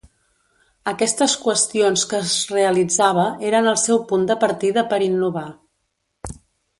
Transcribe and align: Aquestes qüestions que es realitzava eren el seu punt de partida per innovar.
Aquestes 0.91 1.33
qüestions 1.41 2.05
que 2.13 2.21
es 2.27 2.33
realitzava 2.53 3.25
eren 3.53 3.71
el 3.75 3.79
seu 3.85 4.01
punt 4.13 4.25
de 4.31 4.39
partida 4.47 4.85
per 4.95 5.01
innovar. 5.13 5.45